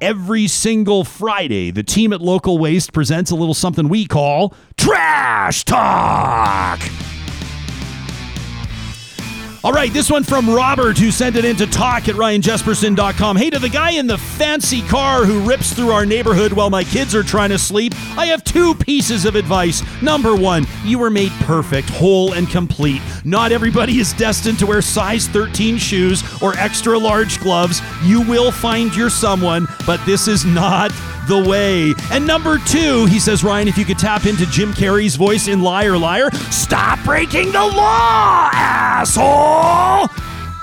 [0.00, 5.66] Every single Friday, the team at Local Waste presents a little something we call Trash
[5.66, 6.80] Talk.
[9.62, 13.36] All right, this one from Robert, who sent it in to talk at ryanjespersen.com.
[13.36, 16.82] Hey, to the guy in the fancy car who rips through our neighborhood while my
[16.82, 19.82] kids are trying to sleep, I have two pieces of advice.
[20.00, 23.02] Number one, you were made perfect, whole, and complete.
[23.22, 27.82] Not everybody is destined to wear size 13 shoes or extra large gloves.
[28.02, 30.90] You will find your someone, but this is not
[31.26, 31.94] the way.
[32.10, 35.60] And number two, he says, Ryan, if you could tap into Jim Carrey's voice in
[35.60, 40.08] Liar Liar, stop breaking the law, asshole!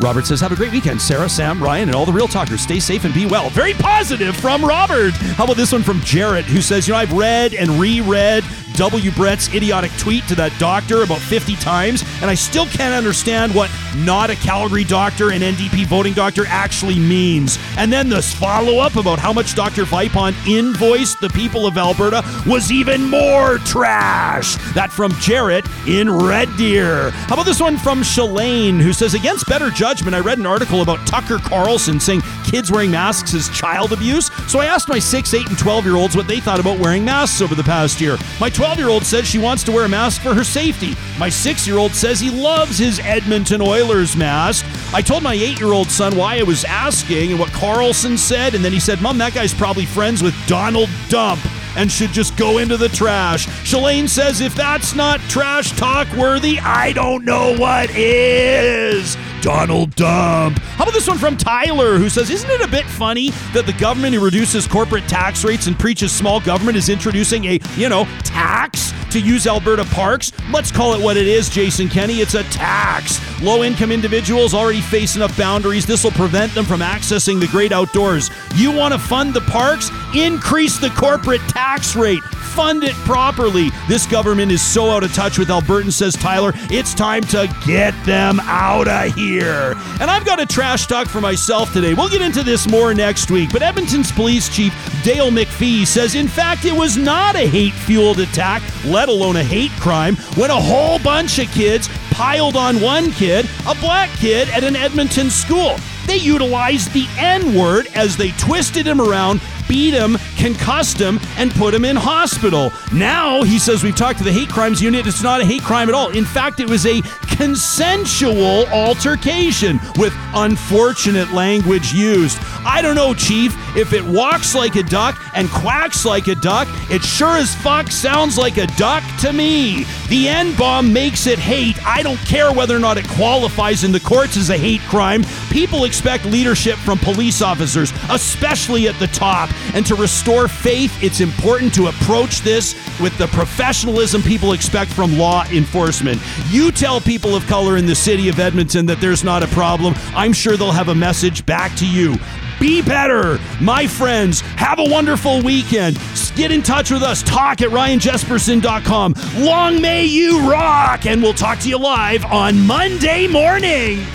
[0.00, 2.62] Robert says, Have a great weekend, Sarah, Sam, Ryan, and all the real talkers.
[2.62, 3.50] Stay safe and be well.
[3.50, 5.12] Very positive from Robert.
[5.12, 8.42] How about this one from Jarrett, who says, You know, I've read and reread
[8.80, 9.10] W.
[9.10, 13.70] Brett's idiotic tweet to that doctor about 50 times, and I still can't understand what
[13.94, 17.58] not a Calgary doctor and NDP voting doctor actually means.
[17.76, 19.84] And then this follow up about how much Dr.
[19.84, 24.56] Vipond invoiced the people of Alberta was even more trash.
[24.72, 27.10] That from Jarrett in Red Deer.
[27.10, 30.80] How about this one from Shalane, who says, Against better judgment, I read an article
[30.80, 34.30] about Tucker Carlson saying kids wearing masks is child abuse.
[34.50, 37.04] So I asked my 6, 8, and 12 year olds what they thought about wearing
[37.04, 38.18] masks over the past year.
[38.40, 40.94] My 12 year old says she wants to wear a mask for her safety.
[41.18, 44.66] My 6 year old says he loves his Edmonton Oilers mask.
[44.92, 48.54] I told my 8 year old son why I was asking and what Carlson said,
[48.54, 51.40] and then he said, Mom, that guy's probably friends with Donald Dump
[51.76, 53.46] and should just go into the trash.
[53.46, 59.16] Shalane says, if that's not trash talk worthy, I don't know what is.
[59.40, 60.58] Donald Dump.
[60.58, 63.72] How about this one from Tyler, who says, Isn't it a bit funny that the
[63.74, 68.04] government who reduces corporate tax rates and preaches small government is introducing a, you know,
[68.22, 70.32] tax to use Alberta parks?
[70.52, 72.20] Let's call it what it is, Jason Kenney.
[72.20, 73.20] It's a tax.
[73.40, 75.86] Low income individuals already face enough boundaries.
[75.86, 78.30] This will prevent them from accessing the great outdoors.
[78.54, 79.90] You want to fund the parks?
[80.14, 82.22] Increase the corporate tax rate.
[82.50, 83.70] Fund it properly.
[83.88, 86.52] This government is so out of touch with Albertans, says Tyler.
[86.70, 89.74] It's time to get them out of here.
[90.00, 91.94] And I've got a trash talk for myself today.
[91.94, 93.50] We'll get into this more next week.
[93.52, 94.74] But Edmonton's police chief,
[95.04, 99.44] Dale McFee, says in fact it was not a hate fueled attack, let alone a
[99.44, 104.48] hate crime, when a whole bunch of kids piled on one kid, a black kid,
[104.50, 105.76] at an Edmonton school.
[106.06, 111.52] They utilized the N word as they twisted him around, beat him, concussed him, and
[111.52, 112.72] put him in hospital.
[112.92, 115.06] Now, he says we've talked to the hate crimes unit.
[115.06, 116.10] It's not a hate crime at all.
[116.10, 117.02] In fact, it was a
[117.36, 122.38] consensual altercation with unfortunate language used.
[122.66, 123.54] I don't know, Chief.
[123.76, 127.90] If it walks like a duck and quacks like a duck, it sure as fuck
[127.90, 129.84] sounds like a duck to me.
[130.08, 131.76] The N bomb makes it hate.
[131.86, 135.24] I don't care whether or not it qualifies in the courts as a hate crime.
[135.50, 139.48] People expect leadership from police officers, especially at the top.
[139.74, 145.16] And to restore faith, it's important to approach this with the professionalism people expect from
[145.16, 146.20] law enforcement.
[146.48, 149.94] You tell people of color in the city of Edmonton that there's not a problem.
[150.14, 152.16] I'm sure they'll have a message back to you.
[152.60, 154.40] Be better, my friends.
[154.40, 155.98] Have a wonderful weekend.
[156.36, 157.22] Get in touch with us.
[157.22, 159.14] Talk at ryanjespersen.com.
[159.38, 164.06] Long may you rock, and we'll talk to you live on Monday morning.